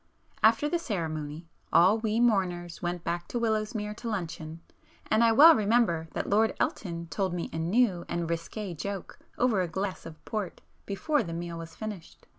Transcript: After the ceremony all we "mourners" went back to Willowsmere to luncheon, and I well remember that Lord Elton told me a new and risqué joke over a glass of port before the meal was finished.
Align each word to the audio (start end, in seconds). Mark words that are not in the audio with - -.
After 0.41 0.67
the 0.67 0.79
ceremony 0.79 1.45
all 1.71 1.99
we 1.99 2.19
"mourners" 2.19 2.81
went 2.81 3.03
back 3.03 3.27
to 3.27 3.39
Willowsmere 3.39 3.93
to 3.97 4.09
luncheon, 4.09 4.59
and 5.11 5.23
I 5.23 5.31
well 5.31 5.53
remember 5.53 6.07
that 6.13 6.27
Lord 6.27 6.55
Elton 6.59 7.05
told 7.09 7.35
me 7.35 7.51
a 7.53 7.59
new 7.59 8.03
and 8.09 8.27
risqué 8.27 8.75
joke 8.75 9.19
over 9.37 9.61
a 9.61 9.67
glass 9.67 10.07
of 10.07 10.25
port 10.25 10.61
before 10.87 11.21
the 11.21 11.33
meal 11.33 11.59
was 11.59 11.75
finished. 11.75 12.25